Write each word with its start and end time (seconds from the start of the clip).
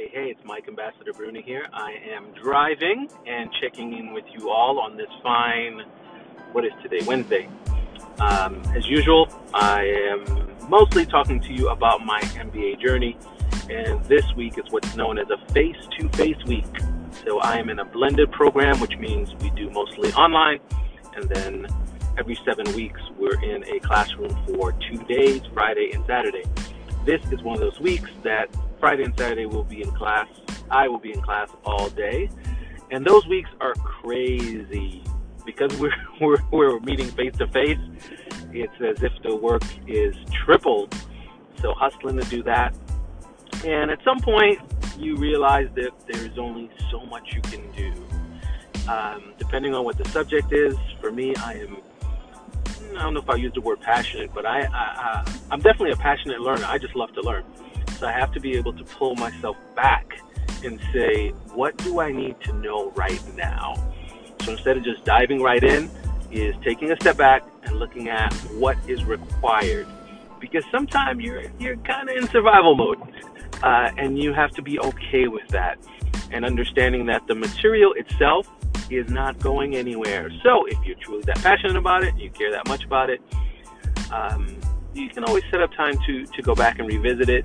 Hey, 0.00 0.08
hey, 0.14 0.30
it's 0.30 0.40
Mike 0.46 0.66
Ambassador 0.66 1.12
Bruni 1.12 1.42
here. 1.42 1.66
I 1.74 1.92
am 2.14 2.32
driving 2.32 3.06
and 3.26 3.50
checking 3.60 3.92
in 3.98 4.14
with 4.14 4.24
you 4.32 4.48
all 4.48 4.80
on 4.80 4.96
this 4.96 5.10
fine, 5.22 5.82
what 6.52 6.64
is 6.64 6.72
today, 6.82 7.04
Wednesday. 7.04 7.50
Um, 8.18 8.62
as 8.74 8.88
usual, 8.88 9.28
I 9.52 9.82
am 9.82 10.56
mostly 10.70 11.04
talking 11.04 11.38
to 11.40 11.52
you 11.52 11.68
about 11.68 12.02
my 12.02 12.18
MBA 12.20 12.80
journey, 12.80 13.18
and 13.68 14.02
this 14.06 14.24
week 14.36 14.56
is 14.56 14.64
what's 14.70 14.96
known 14.96 15.18
as 15.18 15.26
a 15.28 15.36
face 15.52 15.76
to 15.98 16.08
face 16.16 16.42
week. 16.46 16.64
So 17.26 17.38
I 17.40 17.58
am 17.58 17.68
in 17.68 17.78
a 17.78 17.84
blended 17.84 18.32
program, 18.32 18.80
which 18.80 18.96
means 18.96 19.34
we 19.42 19.50
do 19.50 19.68
mostly 19.68 20.14
online, 20.14 20.60
and 21.14 21.28
then 21.28 21.66
every 22.16 22.38
seven 22.46 22.72
weeks 22.74 23.02
we're 23.18 23.38
in 23.44 23.64
a 23.64 23.80
classroom 23.80 24.34
for 24.46 24.72
two 24.72 25.04
days, 25.04 25.42
Friday 25.52 25.90
and 25.92 26.06
Saturday. 26.06 26.44
This 27.04 27.20
is 27.30 27.42
one 27.42 27.56
of 27.56 27.60
those 27.60 27.78
weeks 27.80 28.08
that 28.22 28.48
Friday 28.80 29.04
and 29.04 29.16
Saturday 29.16 29.46
will 29.46 29.64
be 29.64 29.82
in 29.82 29.90
class. 29.92 30.26
I 30.70 30.88
will 30.88 30.98
be 30.98 31.12
in 31.12 31.20
class 31.20 31.50
all 31.64 31.90
day. 31.90 32.30
And 32.90 33.04
those 33.04 33.26
weeks 33.26 33.50
are 33.60 33.74
crazy 33.74 35.04
because 35.44 35.76
we're, 35.78 35.92
we're, 36.20 36.38
we're 36.50 36.80
meeting 36.80 37.08
face 37.08 37.36
to 37.36 37.46
face. 37.48 37.78
It's 38.52 38.72
as 38.80 39.02
if 39.02 39.12
the 39.22 39.36
work 39.36 39.62
is 39.86 40.16
tripled. 40.44 40.94
So 41.60 41.74
hustling 41.74 42.16
to 42.16 42.24
do 42.30 42.42
that. 42.44 42.74
And 43.64 43.90
at 43.90 44.02
some 44.02 44.18
point, 44.20 44.58
you 44.98 45.16
realize 45.16 45.68
that 45.74 45.90
there's 46.06 46.38
only 46.38 46.70
so 46.90 47.04
much 47.06 47.34
you 47.34 47.42
can 47.42 47.70
do. 47.72 47.92
Um, 48.90 49.34
depending 49.38 49.74
on 49.74 49.84
what 49.84 49.98
the 49.98 50.08
subject 50.08 50.52
is, 50.52 50.74
for 51.00 51.12
me, 51.12 51.34
I 51.36 51.52
am 51.54 51.76
I 52.96 53.02
don't 53.02 53.14
know 53.14 53.20
if 53.20 53.30
I 53.30 53.36
use 53.36 53.52
the 53.54 53.60
word 53.60 53.80
passionate, 53.80 54.32
but 54.34 54.44
I, 54.44 54.62
I, 54.62 54.64
I 54.74 55.34
I'm 55.50 55.60
definitely 55.60 55.92
a 55.92 55.96
passionate 55.96 56.40
learner. 56.40 56.64
I 56.66 56.78
just 56.78 56.96
love 56.96 57.12
to 57.14 57.22
learn. 57.22 57.44
I 58.02 58.12
have 58.12 58.32
to 58.32 58.40
be 58.40 58.56
able 58.56 58.72
to 58.74 58.84
pull 58.84 59.14
myself 59.16 59.56
back 59.74 60.20
and 60.64 60.80
say, 60.92 61.30
what 61.54 61.76
do 61.78 62.00
I 62.00 62.12
need 62.12 62.40
to 62.42 62.52
know 62.54 62.90
right 62.92 63.22
now? 63.36 63.74
So 64.42 64.52
instead 64.52 64.76
of 64.76 64.84
just 64.84 65.04
diving 65.04 65.42
right 65.42 65.62
in, 65.62 65.90
is 66.30 66.54
taking 66.62 66.92
a 66.92 66.96
step 66.96 67.16
back 67.16 67.42
and 67.64 67.78
looking 67.78 68.08
at 68.08 68.32
what 68.54 68.76
is 68.88 69.04
required. 69.04 69.86
Because 70.38 70.64
sometimes 70.70 71.22
you're 71.22 71.44
you're 71.58 71.76
kind 71.78 72.08
of 72.08 72.16
in 72.16 72.26
survival 72.28 72.74
mode, 72.74 72.98
uh, 73.62 73.90
and 73.98 74.18
you 74.18 74.32
have 74.32 74.50
to 74.52 74.62
be 74.62 74.78
okay 74.80 75.28
with 75.28 75.46
that, 75.48 75.78
and 76.30 76.44
understanding 76.44 77.06
that 77.06 77.26
the 77.26 77.34
material 77.34 77.92
itself 77.94 78.48
is 78.90 79.10
not 79.10 79.38
going 79.38 79.76
anywhere. 79.76 80.30
So 80.42 80.64
if 80.66 80.78
you're 80.84 80.96
truly 80.96 81.22
that 81.24 81.36
passionate 81.42 81.76
about 81.76 82.04
it, 82.04 82.16
you 82.16 82.30
care 82.30 82.50
that 82.52 82.66
much 82.68 82.84
about 82.84 83.10
it, 83.10 83.20
um, 84.10 84.56
you 84.94 85.08
can 85.10 85.24
always 85.24 85.44
set 85.50 85.60
up 85.60 85.72
time 85.72 85.98
to 86.06 86.24
to 86.24 86.42
go 86.42 86.54
back 86.54 86.78
and 86.78 86.88
revisit 86.88 87.28
it 87.28 87.44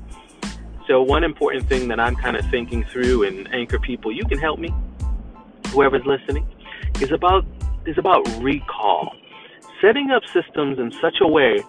so 0.88 1.02
one 1.02 1.24
important 1.24 1.68
thing 1.68 1.88
that 1.88 2.00
I'm 2.00 2.16
kind 2.16 2.38
of 2.38 2.46
thinking 2.52 2.84
through 2.84 3.24
and 3.24 3.52
anchor 3.54 3.80
people, 3.80 4.12
you 4.12 4.26
can 4.26 4.38
help 4.38 4.60
me, 4.60 4.74
whoever's 5.70 6.06
listening, 6.06 6.48
is 7.02 7.12
about 7.12 7.46
is 7.86 7.98
about 7.98 8.26
recall. 8.42 9.16
Setting 9.82 10.12
up 10.12 10.24
systems 10.32 10.80
in 10.80 10.92
such 11.02 11.18
a 11.22 11.28
way 11.28 11.64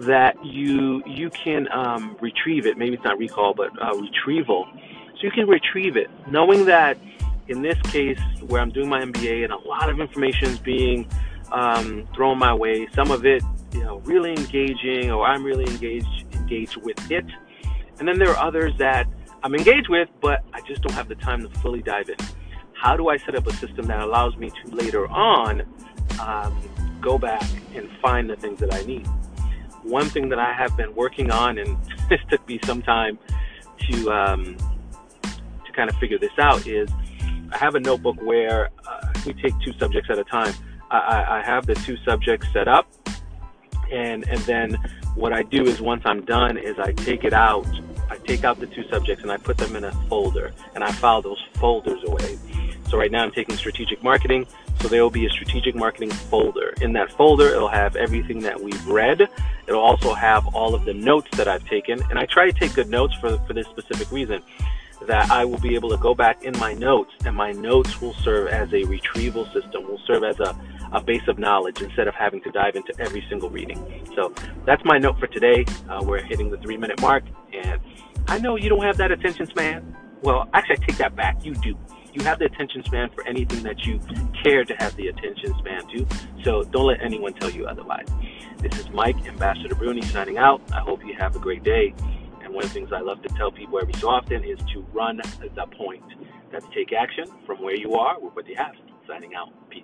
that 0.00 0.42
you 0.44 1.02
you 1.06 1.30
can 1.30 1.68
um, 1.72 2.16
retrieve 2.20 2.66
it. 2.66 2.78
Maybe 2.78 2.94
it's 2.94 3.04
not 3.04 3.18
recall, 3.18 3.54
but 3.54 3.70
uh, 3.82 3.96
retrieval. 3.96 4.66
So 5.16 5.20
you 5.22 5.30
can 5.30 5.46
retrieve 5.46 5.96
it, 5.96 6.08
knowing 6.30 6.64
that 6.64 6.98
in 7.48 7.60
this 7.60 7.80
case 7.82 8.18
where 8.46 8.60
I'm 8.62 8.70
doing 8.70 8.88
my 8.88 9.02
MBA 9.02 9.44
and 9.44 9.52
a 9.52 9.58
lot 9.68 9.90
of 9.90 10.00
information 10.00 10.48
is 10.48 10.58
being 10.58 11.06
um, 11.52 12.08
thrown 12.14 12.38
my 12.38 12.54
way, 12.54 12.88
some 12.94 13.10
of 13.10 13.26
it 13.26 13.42
you 13.72 13.84
know 13.84 13.98
really 14.00 14.30
engaging, 14.30 15.10
or 15.10 15.26
I'm 15.26 15.44
really 15.44 15.66
engaged 15.66 16.24
engaged 16.34 16.76
with 16.78 17.10
it 17.10 17.26
and 17.98 18.08
then 18.08 18.18
there 18.18 18.30
are 18.30 18.36
others 18.36 18.72
that 18.78 19.06
I'm 19.42 19.54
engaged 19.54 19.88
with, 19.88 20.08
but 20.20 20.42
I 20.52 20.60
just 20.62 20.82
don't 20.82 20.94
have 20.94 21.08
the 21.08 21.14
time 21.16 21.42
to 21.42 21.48
fully 21.60 21.82
dive 21.82 22.08
in. 22.08 22.16
How 22.72 22.96
do 22.96 23.08
I 23.08 23.18
set 23.18 23.34
up 23.34 23.46
a 23.46 23.52
system 23.54 23.86
that 23.86 24.00
allows 24.00 24.36
me 24.36 24.50
to 24.50 24.74
later 24.74 25.06
on 25.08 25.62
um, 26.20 26.58
go 27.00 27.18
back 27.18 27.44
and 27.74 27.90
find 28.02 28.28
the 28.28 28.36
things 28.36 28.58
that 28.60 28.74
I 28.74 28.82
need? 28.82 29.06
One 29.82 30.08
thing 30.08 30.28
that 30.30 30.38
I 30.38 30.52
have 30.52 30.76
been 30.76 30.94
working 30.94 31.30
on, 31.30 31.58
and 31.58 31.76
this 32.08 32.20
took 32.30 32.46
me 32.48 32.58
some 32.64 32.82
time 32.82 33.18
to 33.90 34.10
um, 34.10 34.56
to 35.22 35.72
kind 35.72 35.90
of 35.90 35.96
figure 35.96 36.18
this 36.18 36.38
out, 36.38 36.66
is 36.66 36.88
I 37.52 37.58
have 37.58 37.74
a 37.74 37.80
notebook 37.80 38.16
where 38.22 38.70
uh, 38.86 39.12
we 39.26 39.34
take 39.34 39.52
two 39.60 39.72
subjects 39.78 40.08
at 40.10 40.18
a 40.18 40.24
time. 40.24 40.54
I, 40.90 41.40
I 41.40 41.42
have 41.44 41.66
the 41.66 41.74
two 41.74 41.96
subjects 42.04 42.46
set 42.52 42.68
up, 42.68 42.86
and 43.90 44.26
and 44.28 44.40
then 44.40 44.78
what 45.14 45.32
I 45.32 45.42
do 45.42 45.64
is 45.64 45.80
once 45.80 46.02
I'm 46.04 46.24
done 46.24 46.56
is 46.56 46.78
I 46.78 46.92
take 46.92 47.24
it 47.24 47.32
out. 47.32 47.66
I 48.10 48.18
take 48.18 48.44
out 48.44 48.60
the 48.60 48.66
two 48.66 48.86
subjects 48.88 49.22
and 49.22 49.32
I 49.32 49.36
put 49.36 49.56
them 49.56 49.76
in 49.76 49.84
a 49.84 49.92
folder 50.08 50.52
and 50.74 50.84
I 50.84 50.92
file 50.92 51.22
those 51.22 51.42
folders 51.54 52.02
away. 52.04 52.38
So 52.88 52.98
right 52.98 53.10
now 53.10 53.22
I'm 53.24 53.30
taking 53.30 53.56
strategic 53.56 54.02
marketing. 54.02 54.46
So 54.80 54.88
there 54.88 55.02
will 55.02 55.10
be 55.10 55.24
a 55.24 55.30
strategic 55.30 55.74
marketing 55.74 56.10
folder. 56.10 56.74
In 56.80 56.92
that 56.92 57.10
folder, 57.12 57.48
it'll 57.48 57.68
have 57.68 57.96
everything 57.96 58.40
that 58.40 58.60
we've 58.60 58.86
read. 58.86 59.28
It'll 59.66 59.80
also 59.80 60.12
have 60.12 60.46
all 60.54 60.74
of 60.74 60.84
the 60.84 60.92
notes 60.92 61.28
that 61.36 61.48
I've 61.48 61.66
taken. 61.66 62.02
And 62.10 62.18
I 62.18 62.26
try 62.26 62.50
to 62.50 62.52
take 62.52 62.74
good 62.74 62.90
notes 62.90 63.14
for, 63.14 63.38
for 63.46 63.52
this 63.52 63.66
specific 63.68 64.10
reason 64.10 64.42
that 65.06 65.30
I 65.30 65.44
will 65.44 65.58
be 65.58 65.74
able 65.74 65.90
to 65.90 65.96
go 65.96 66.14
back 66.14 66.44
in 66.44 66.56
my 66.58 66.74
notes 66.74 67.12
and 67.24 67.34
my 67.36 67.52
notes 67.52 68.00
will 68.00 68.14
serve 68.14 68.48
as 68.48 68.72
a 68.72 68.84
retrieval 68.84 69.46
system, 69.46 69.86
will 69.88 70.00
serve 70.06 70.24
as 70.24 70.38
a 70.40 70.56
a 70.92 71.00
base 71.00 71.26
of 71.28 71.38
knowledge 71.38 71.80
instead 71.82 72.08
of 72.08 72.14
having 72.14 72.40
to 72.42 72.50
dive 72.50 72.76
into 72.76 72.94
every 72.98 73.24
single 73.28 73.50
reading. 73.50 74.06
So 74.14 74.32
that's 74.64 74.82
my 74.84 74.98
note 74.98 75.18
for 75.18 75.26
today. 75.26 75.64
Uh, 75.88 76.02
we're 76.04 76.22
hitting 76.22 76.50
the 76.50 76.58
three 76.58 76.76
minute 76.76 77.00
mark, 77.00 77.24
and 77.52 77.80
I 78.28 78.38
know 78.38 78.56
you 78.56 78.68
don't 78.68 78.84
have 78.84 78.96
that 78.98 79.10
attention 79.10 79.46
span. 79.46 79.96
Well, 80.22 80.48
actually, 80.54 80.76
I 80.82 80.86
take 80.86 80.96
that 80.98 81.16
back. 81.16 81.44
You 81.44 81.54
do. 81.54 81.76
You 82.14 82.22
have 82.22 82.38
the 82.38 82.44
attention 82.44 82.84
span 82.84 83.10
for 83.10 83.26
anything 83.26 83.64
that 83.64 83.84
you 83.84 84.00
care 84.42 84.64
to 84.64 84.74
have 84.78 84.94
the 84.96 85.08
attention 85.08 85.52
span 85.58 85.86
to. 85.88 86.06
So 86.44 86.62
don't 86.62 86.86
let 86.86 87.02
anyone 87.02 87.34
tell 87.34 87.50
you 87.50 87.66
otherwise. 87.66 88.06
This 88.58 88.78
is 88.78 88.88
Mike, 88.90 89.16
Ambassador 89.26 89.74
Bruni, 89.74 90.02
signing 90.02 90.38
out. 90.38 90.62
I 90.72 90.78
hope 90.78 91.04
you 91.04 91.14
have 91.18 91.34
a 91.34 91.40
great 91.40 91.64
day. 91.64 91.92
And 92.42 92.54
one 92.54 92.62
of 92.62 92.70
the 92.70 92.74
things 92.74 92.92
I 92.92 93.00
love 93.00 93.20
to 93.22 93.28
tell 93.30 93.50
people 93.50 93.80
every 93.80 93.94
so 93.94 94.08
often 94.08 94.44
is 94.44 94.58
to 94.72 94.86
run 94.92 95.16
the 95.16 95.66
point. 95.76 96.04
That's 96.52 96.66
take 96.74 96.92
action 96.92 97.26
from 97.46 97.60
where 97.62 97.74
you 97.74 97.94
are 97.94 98.20
with 98.20 98.34
what 98.36 98.46
you 98.46 98.54
have. 98.56 98.74
Signing 99.08 99.34
out. 99.34 99.48
Peace. 99.68 99.82